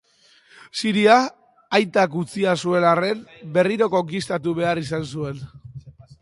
[0.79, 1.17] Siria,
[1.79, 3.21] aitak utzia zuen arren,
[3.59, 5.45] berriro konkistatu behar izan zuen.